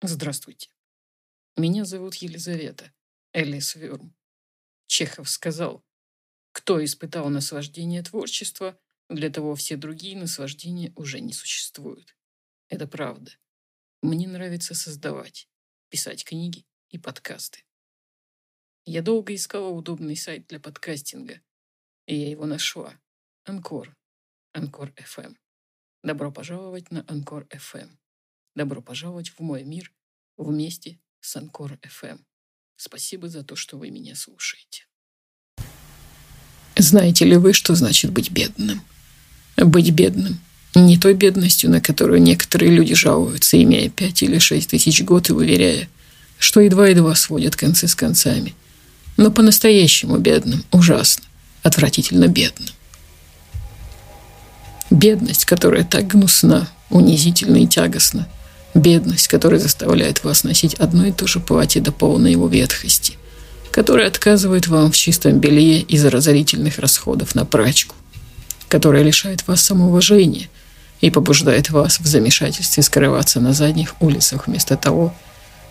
Здравствуйте. 0.00 0.70
Меня 1.56 1.84
зовут 1.84 2.14
Елизавета 2.14 2.92
Элис 3.32 3.74
Вюрм. 3.74 4.14
Чехов 4.86 5.28
сказал, 5.28 5.84
кто 6.52 6.84
испытал 6.84 7.28
наслаждение 7.30 8.04
творчества, 8.04 8.78
для 9.08 9.28
того 9.28 9.56
все 9.56 9.76
другие 9.76 10.16
наслаждения 10.16 10.92
уже 10.94 11.18
не 11.18 11.32
существуют. 11.32 12.16
Это 12.68 12.86
правда. 12.86 13.32
Мне 14.00 14.28
нравится 14.28 14.76
создавать, 14.76 15.48
писать 15.88 16.24
книги 16.24 16.64
и 16.90 16.98
подкасты. 16.98 17.64
Я 18.84 19.02
долго 19.02 19.34
искала 19.34 19.68
удобный 19.68 20.16
сайт 20.16 20.46
для 20.46 20.60
подкастинга, 20.60 21.40
и 22.06 22.14
я 22.14 22.30
его 22.30 22.46
нашла. 22.46 23.00
Анкор. 23.42 23.96
Анкор 24.52 24.90
FM. 24.90 25.36
Добро 26.04 26.30
пожаловать 26.30 26.92
на 26.92 27.04
Анкор 27.08 27.46
FM. 27.46 27.98
Добро 28.58 28.82
пожаловать 28.82 29.28
в 29.28 29.40
мой 29.40 29.62
мир 29.62 29.92
вместе 30.36 30.98
с 31.20 31.36
Анкор 31.36 31.74
FM. 31.74 32.18
Спасибо 32.76 33.28
за 33.28 33.44
то, 33.44 33.54
что 33.54 33.78
вы 33.78 33.90
меня 33.90 34.16
слушаете. 34.16 34.86
Знаете 36.76 37.24
ли 37.24 37.36
вы, 37.36 37.52
что 37.52 37.76
значит 37.76 38.10
быть 38.10 38.32
бедным? 38.32 38.82
Быть 39.56 39.92
бедным 39.92 40.40
не 40.74 40.98
той 40.98 41.14
бедностью, 41.14 41.70
на 41.70 41.80
которую 41.80 42.20
некоторые 42.20 42.72
люди 42.72 42.96
жалуются, 42.96 43.62
имея 43.62 43.88
пять 43.90 44.24
или 44.24 44.38
шесть 44.38 44.70
тысяч 44.70 45.04
год 45.04 45.28
и 45.28 45.32
уверяя, 45.32 45.88
что 46.40 46.60
едва-едва 46.60 47.14
сводят 47.14 47.54
концы 47.54 47.86
с 47.86 47.94
концами. 47.94 48.56
Но 49.16 49.30
по-настоящему 49.30 50.18
бедным, 50.18 50.64
ужасно, 50.72 51.24
отвратительно 51.62 52.26
бедным. 52.26 52.70
Бедность, 54.90 55.44
которая 55.44 55.84
так 55.84 56.08
гнусна, 56.08 56.68
унизительна 56.90 57.58
и 57.58 57.68
тягостна. 57.68 58.26
Бедность, 58.74 59.28
которая 59.28 59.60
заставляет 59.60 60.24
вас 60.24 60.44
носить 60.44 60.74
одно 60.74 61.06
и 61.06 61.12
то 61.12 61.26
же 61.26 61.40
платье 61.40 61.80
до 61.80 61.92
полной 61.92 62.32
его 62.32 62.48
ветхости. 62.48 63.14
Которая 63.70 64.08
отказывает 64.08 64.66
вам 64.66 64.92
в 64.92 64.96
чистом 64.96 65.38
белье 65.38 65.80
из-за 65.80 66.10
разорительных 66.10 66.78
расходов 66.78 67.34
на 67.34 67.44
прачку. 67.44 67.94
Которая 68.68 69.02
лишает 69.02 69.46
вас 69.46 69.62
самоуважения– 69.62 70.48
и 71.00 71.10
побуждает 71.10 71.70
вас 71.70 72.00
в 72.00 72.06
замешательстве 72.06 72.82
скрываться 72.82 73.40
на 73.40 73.52
задних 73.52 73.94
улицах 74.00 74.46
вместо 74.46 74.76
того, 74.76 75.14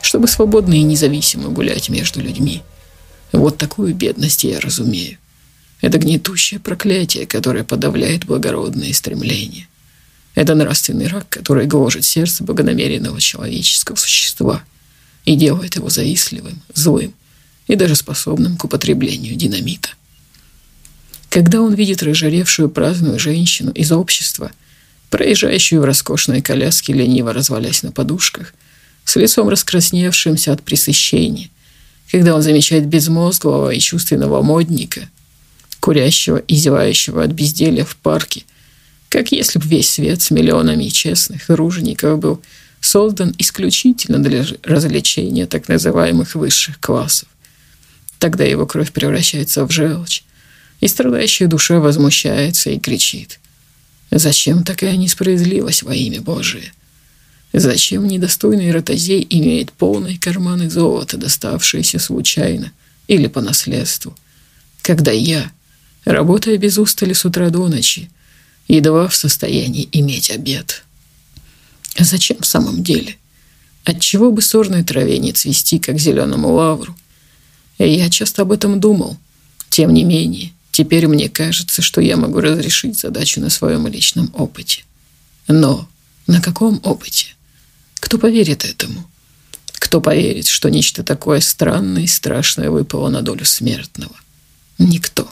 чтобы 0.02 0.28
свободно 0.28 0.73
и 0.73 0.84
независимо 0.84 1.50
гулять 1.50 1.89
между 1.89 2.22
людьми. 2.22 2.64
Вот 3.32 3.58
такую 3.58 3.94
бедность 3.94 4.44
я 4.44 4.59
разумею. 4.59 5.17
Это 5.82 5.98
гнетущее 5.98 6.59
проклятие, 6.59 7.28
которое 7.28 7.64
подавляет 7.64 8.26
благородные 8.26 8.94
стремления. 8.94 9.67
Это 10.38 10.54
нравственный 10.54 11.08
рак, 11.08 11.28
который 11.30 11.66
гложет 11.66 12.06
сердце 12.06 12.44
богонамеренного 12.44 13.20
человеческого 13.20 13.96
существа 13.96 14.64
и 15.26 15.36
делает 15.36 15.76
его 15.76 15.90
завистливым, 15.90 16.62
злым 16.74 17.14
и 17.68 17.76
даже 17.76 17.96
способным 17.96 18.56
к 18.56 18.64
употреблению 18.64 19.36
динамита. 19.36 19.90
Когда 21.30 21.62
он 21.62 21.74
видит 21.74 22.04
разжаревшую 22.04 22.70
праздную 22.70 23.20
женщину 23.20 23.72
из 23.72 23.92
общества– 23.92 24.52
проезжающую 25.10 25.82
в 25.82 25.86
роскошной 25.86 26.42
коляске, 26.42 26.94
лениво 26.94 27.34
развалясь 27.34 27.84
на 27.84 27.92
подушках, 27.92 28.54
с 29.06 29.16
лицом 29.16 29.50
раскрасневшимся 29.50 30.52
от 30.52 30.62
пресыщения, 30.62 31.50
когда 32.12 32.36
он 32.36 32.42
замечает 32.42 32.86
безмозглого 32.86 33.72
и 33.72 33.80
чувственного 33.80 34.42
модника, 34.42 35.10
курящего 35.80 36.38
и 36.38 36.56
зевающего 36.56 37.24
от 37.24 37.32
безделья 37.32 37.86
в 37.86 37.96
парке, 37.96 38.44
как 39.10 39.32
если 39.32 39.60
бы 39.60 39.68
весь 39.68 39.90
свет 39.90 40.22
с 40.22 40.32
миллионами 40.32 40.86
честных 40.86 41.50
ружеников 41.50 42.20
был 42.20 42.42
создан 42.82 43.34
исключительно 43.38 44.20
для 44.20 44.46
развлечения 44.64 45.48
так 45.48 45.68
называемых 45.68 46.36
высших 46.36 46.80
классов. 46.80 47.28
Тогда 48.20 48.44
его 48.44 48.66
кровь 48.66 48.92
превращается 48.92 49.66
в 49.66 49.72
желчь, 49.72 50.24
и 50.80 50.88
страдающая 50.88 51.48
душа 51.48 51.80
возмущается 51.80 52.70
и 52.70 52.80
кричит– 52.80 53.40
Зачем 54.12 54.64
такая 54.64 54.96
несправедливость 54.96 55.84
во 55.84 55.94
имя 55.94 56.22
Божие? 56.22 56.72
Зачем 57.54 58.08
недостойный 58.08 58.72
ротозей 58.72 59.26
имеет 59.30 59.72
полные 59.72 60.17
карманы 60.17 60.70
золота, 60.70 61.17
доставшиеся 61.17 62.00
случайно 62.00 62.72
или 63.08 63.28
по 63.28 63.42
наследству, 63.42 64.16
когда 64.82 65.12
я, 65.12 65.52
работая 66.06 66.58
без 66.58 66.78
устали 66.78 67.14
с 67.14 67.26
утра 67.26 67.50
до 67.50 67.67
ночи, 67.67 68.10
едва 68.67 69.08
в 69.08 69.16
состоянии 69.16 69.88
иметь 69.92 70.30
обед? 70.32 70.83
Зачем 71.98 72.38
в 72.39 72.45
самом 72.45 72.83
деле? 72.83 73.17
Отчего 73.83 74.32
бы 74.32 74.42
сорной 74.42 74.83
траве 74.83 75.17
не 75.17 75.32
цвести, 75.32 75.80
как 75.80 76.00
зеленому 76.00 76.54
лавру? 76.54 76.95
Я 77.80 78.10
часто 78.10 78.42
об 78.42 78.52
этом 78.52 78.80
думал. 78.80 79.17
Тем 79.70 79.94
не 79.94 80.04
менее, 80.04 80.52
Теперь 80.78 81.08
мне 81.08 81.28
кажется, 81.28 81.82
что 81.82 82.02
я 82.02 82.17
могу 82.17 82.39
разрешить 82.39 83.00
задачу 83.00 83.42
на 83.42 83.50
своем 83.50 83.88
личном 83.88 84.30
опыте. 84.36 84.84
Но 85.48 85.89
на 86.28 86.39
каком 86.39 86.80
опыте? 86.84 87.30
Кто 87.95 88.20
поверит 88.20 88.64
этому? 88.64 89.10
Кто 89.72 90.02
поверит, 90.02 90.45
что 90.45 90.70
нечто 90.70 91.04
такое 91.04 91.39
странное 91.39 92.04
и 92.04 92.08
страшное 92.08 92.70
выпало 92.70 93.10
на 93.10 93.23
долю 93.23 93.44
смертного? 93.44 94.16
Никто. 94.78 95.28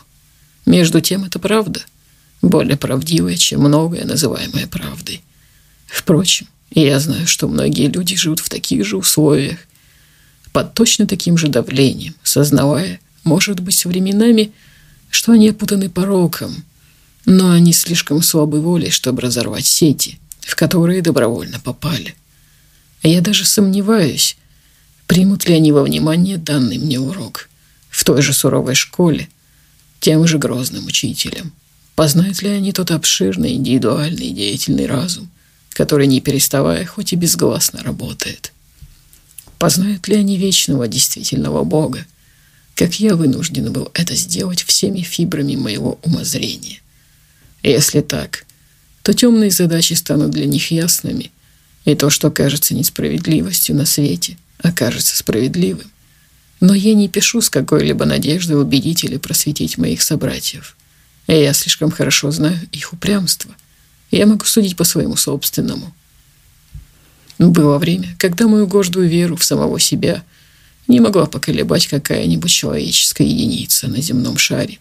Между 0.66 1.00
тем, 1.00 1.26
это 1.26 1.38
правда. 1.38 1.82
Более 2.48 2.78
правдивая, 2.78 3.36
чем 3.36 3.62
многое, 3.62 4.06
называемое 4.06 4.68
правдой. 4.68 5.22
Впрочем, 5.88 6.48
я 6.72 7.00
знаю, 7.00 7.28
что 7.28 7.48
многие 7.48 7.88
люди 7.88 8.16
живут 8.16 8.40
в 8.40 8.50
таких 8.50 8.86
же 8.86 8.98
условиях, 8.98 9.60
под 10.52 10.74
точно 10.74 11.08
таким 11.08 11.38
же 11.38 11.48
давлением, 11.48 12.16
сознавая, 12.24 13.00
может 13.24 13.60
быть, 13.60 13.86
временами– 13.86 14.52
что 15.16 15.32
они 15.32 15.50
опутаны 15.50 15.90
пороком, 15.90 16.66
но 17.26 17.52
они 17.52 17.74
слишком 17.74 18.22
слабой 18.22 18.60
волей, 18.60 18.92
чтобы 18.92 19.22
разорвать 19.22 19.66
сети, 19.66 20.20
в 20.42 20.56
которые 20.56 21.02
добровольно 21.02 21.60
попали. 21.60 22.16
Я 23.02 23.22
даже 23.22 23.46
сомневаюсь, 23.46 24.38
примут 25.08 25.48
ли 25.48 25.56
они 25.56 25.72
во 25.72 25.84
внимание 25.84 26.38
данный 26.38 26.78
мне 26.78 27.00
урок 27.00 27.50
в 27.90 28.04
той 28.04 28.22
же 28.22 28.34
суровой 28.34 28.76
школе, 28.76 29.30
тем 30.02 30.28
же 30.28 30.38
грозным 30.38 30.86
учителем. 30.86 31.54
Познают 31.96 32.42
ли 32.42 32.50
они 32.50 32.74
тот 32.74 32.92
обширный, 32.92 33.54
индивидуальный, 33.54 34.32
деятельный 34.32 34.86
разум, 34.86 35.30
который, 35.70 36.08
не 36.08 36.20
переставая, 36.20 36.86
хоть 36.86 37.14
и 37.14 37.16
безгласно 37.16 37.84
работает? 37.84 38.52
Познают 39.58 40.08
ли 40.08 40.16
они 40.16 40.38
вечного, 40.38 40.88
действительного 40.88 41.64
Бога, 41.64 42.06
как 42.76 43.00
я 43.00 43.16
вынужден 43.16 43.72
был 43.72 43.90
это 43.94 44.16
сделать 44.16 44.64
всеми 44.64 45.00
фибрами 45.00 45.56
моего 45.56 45.98
умозрения. 46.04 46.82
Если 47.64 48.02
так, 48.02 48.46
то 49.02 49.14
темные 49.14 49.50
задачи 49.50 49.94
станут 49.94 50.32
для 50.32 50.46
них 50.46 50.72
ясными, 50.72 51.32
и 51.86 51.96
то, 51.96 52.10
что 52.10 52.30
кажется 52.30 52.76
несправедливостью 52.76 53.76
на 53.76 53.86
свете, 53.86 54.38
окажется 54.60 55.16
справедливым. 55.16 55.90
Но 56.60 56.74
я 56.74 56.94
не 56.94 57.08
пишу 57.08 57.42
с 57.42 57.50
какой-либо 57.50 58.06
надеждой 58.06 58.60
убедить 58.60 59.04
или 59.04 59.18
просветить 59.18 59.78
моих 59.78 60.02
собратьев. 60.02 60.76
Я 61.28 61.54
слишком 61.54 61.92
хорошо 61.92 62.32
знаю 62.32 62.60
их 62.72 62.94
упрямство. 62.94 63.56
Я 64.12 64.26
могу 64.26 64.46
судить 64.46 64.76
по 64.78 64.84
своему 64.84 65.16
собственному. 65.16 65.94
Было 67.40 67.78
время, 67.78 68.16
когда 68.20 68.48
мою 68.48 68.68
гордую 68.68 69.10
веру 69.10 69.36
в 69.36 69.44
самого 69.44 69.80
себя– 69.80 70.24
не 70.88 71.00
могла 71.00 71.26
поколебать 71.26 71.88
какая-нибудь 71.88 72.52
человеческая 72.52 73.28
единица 73.28 73.88
на 73.88 74.02
земном 74.02 74.38
шаре. 74.38 74.80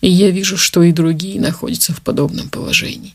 И 0.00 0.08
я 0.08 0.30
вижу, 0.30 0.56
что 0.56 0.82
и 0.82 0.92
другие 0.92 1.40
находятся 1.40 1.92
в 1.92 2.00
подобном 2.00 2.48
положении. 2.48 3.14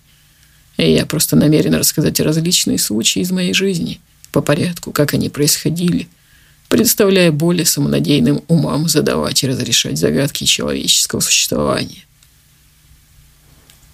И 0.78 0.92
я 0.92 1.06
просто 1.06 1.36
намерен 1.36 1.76
рассказать 1.76 2.20
различные 2.20 2.78
случаи 2.78 3.22
из 3.22 3.32
моей 3.32 3.54
жизни, 3.54 4.00
по 4.32 4.42
порядку, 4.42 4.92
как 4.92 5.14
они 5.14 5.30
происходили, 5.30 6.08
представляя 6.70 7.32
более 7.32 7.66
самонадеянным 7.66 8.44
умам 8.48 8.88
задавать 8.88 9.44
и 9.44 9.48
разрешать 9.48 9.98
загадки 9.98 10.44
человеческого 10.44 11.22
существования. 11.22 12.06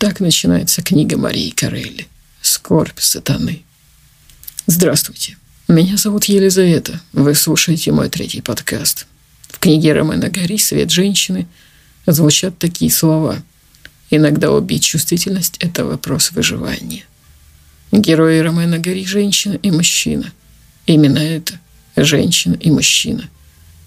Так 0.03 0.19
начинается 0.19 0.81
книга 0.81 1.17
Марии 1.17 1.50
Карелли 1.51 2.07
«Скорбь 2.41 3.00
сатаны». 3.00 3.61
Здравствуйте. 4.65 5.38
Меня 5.69 5.95
зовут 5.95 6.25
Елизавета. 6.25 7.00
Вы 7.13 7.33
слушаете 7.35 7.94
мой 7.94 8.09
третий 8.09 8.41
подкаст. 8.41 9.07
В 9.47 9.59
книге 9.59 9.94
Ромена 9.94 10.27
Гори 10.27 10.57
«Свет 10.57 10.91
женщины» 10.91 11.47
звучат 12.05 12.59
такие 12.59 12.91
слова. 12.91 13.41
Иногда 14.09 14.51
убить 14.51 14.83
чувствительность– 14.83 15.55
это 15.61 15.85
вопрос 15.85 16.33
выживания. 16.33 17.06
Герои 17.94 18.39
Ромена 18.39 18.79
Гори– 18.79 19.06
женщина 19.07 19.53
и 19.53 19.71
мужчина. 19.71 20.33
Именно 20.85 21.19
это– 21.19 21.53
женщина 21.95 22.56
и 22.56 22.69
мужчина. 22.71 23.29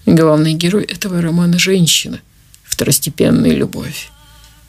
Главный 0.07 0.55
герой 0.55 0.83
этого 0.85 1.21
романа– 1.21 1.59
женщина, 1.59 2.19
второстепенная 2.63 3.51
любовь. 3.51 4.09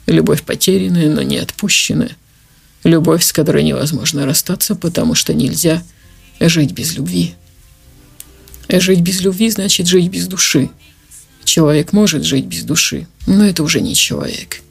Любовь 0.07 0.43
потерянная, 0.43 1.09
но 1.09 1.21
не 1.21 1.37
отпущенная. 1.37 2.15
Любовь, 2.83 3.23
с 3.23 3.33
которой 3.33 3.63
невозможно 3.63 4.25
расстаться, 4.25 4.75
потому 4.75 5.15
что 5.15 5.33
нельзя– 5.33 5.83
жить 6.39 6.71
без 6.71 6.95
любви. 6.95 7.35
Жить 8.69 9.01
без 9.01 9.21
любви 9.21 9.49
значит 9.49 9.87
жить 9.87 10.09
без 10.09 10.27
души. 10.27 10.69
Человек 11.43 11.91
может 11.91 12.23
жить 12.23 12.45
без 12.45 12.63
души, 12.63 13.07
но 13.25 13.45
это 13.45 13.63
уже 13.63 13.81
не 13.81 13.95
человек. 13.95 14.61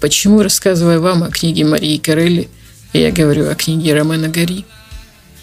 Почему, 0.00 0.42
рассказывая 0.42 1.00
вам 1.00 1.24
о 1.24 1.30
книге 1.30 1.64
Марии 1.64 1.98
Карелли, 1.98 2.48
я 2.92 3.10
говорю 3.10 3.50
о 3.50 3.54
книге 3.54 3.94
Ромена 3.94 4.28
Гори? 4.28 4.64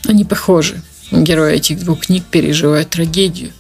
Они 0.08 0.24
похожи. 0.24 0.82
Герои 1.12 1.56
этих 1.56 1.80
двух 1.80 2.06
книг 2.06 2.24
переживают 2.32 2.90
трагедию. 2.90 3.52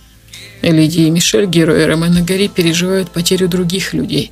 Лидия 0.62 1.08
и 1.08 1.12
Мишель, 1.12 1.46
герои 1.46 1.84
Ромена 1.84 2.22
Гори, 2.22 2.48
переживают 2.48 3.12
потерю 3.12 3.50
других 3.50 3.94
людей. 3.94 4.32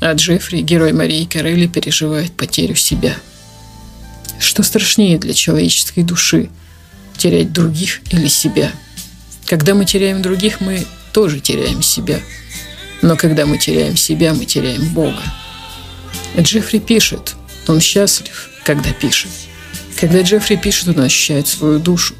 А 0.00 0.12
Джеффри, 0.12 0.60
герой 0.60 0.92
Марии 0.92 1.24
Карелли, 1.24 1.66
переживает 1.66 2.32
потерю 2.32 2.76
себя. 2.76 3.16
Что 4.38 4.62
страшнее 4.62 5.18
для 5.18 5.34
человеческой 5.34 6.04
души– 6.04 6.50
терять 7.18 7.52
других 7.52 8.00
или 8.12 8.28
себя? 8.28 8.70
Когда 9.46 9.74
мы 9.74 9.84
теряем 9.84 10.22
других, 10.22 10.60
мы 10.60 10.86
тоже 11.12 11.40
теряем 11.40 11.82
себя. 11.82 12.20
Но 13.02 13.16
когда 13.16 13.46
мы 13.46 13.58
теряем 13.58 13.96
себя, 13.96 14.34
мы 14.34 14.44
теряем 14.44 14.88
Бога. 14.90 15.22
Джеффри 16.38 16.78
пишет, 16.78 17.34
он 17.66 17.80
счастлив, 17.80 18.50
когда 18.64 18.92
пишет. 18.92 19.30
Когда 19.98 20.22
Джеффри 20.22 20.56
пишет, 20.56 20.88
он 20.88 21.00
ощущает 21.00 21.48
свою 21.48 21.80
душу, 21.80 22.14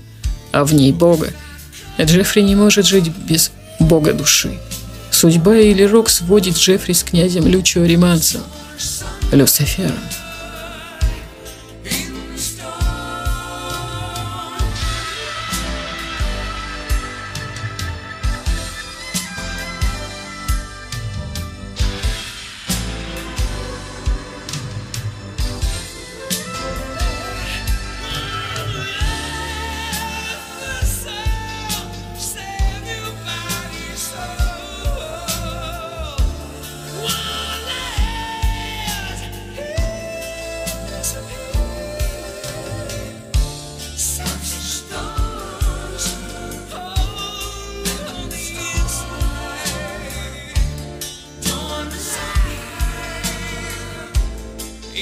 а 0.51 0.65
в 0.65 0.75
ней 0.75 0.93
Бога. 0.93 1.33
Джеффри 2.01 2.41
не 2.41 2.57
может 2.57 2.87
жить 2.87 3.09
без 3.09 3.53
Бога 3.79 4.13
души. 4.13 4.59
Судьба 5.19 5.57
или 5.57 5.83
рок 5.83 6.11
сводит 6.11 6.55
Джеффри 6.55 6.93
с 6.93 7.03
князем 7.03 7.45
Лючио 7.45 7.85
Риманцем, 7.85 8.41
Люцифером. 9.33 9.99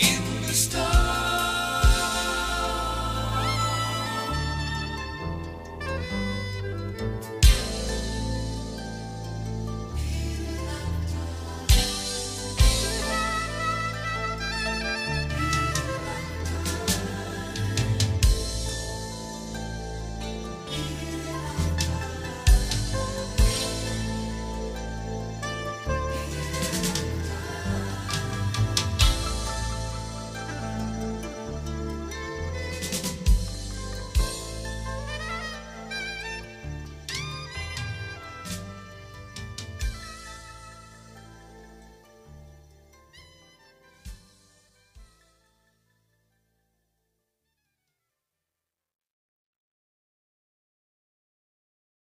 in 0.02 0.22
the 0.42 0.52
stars. 0.52 0.85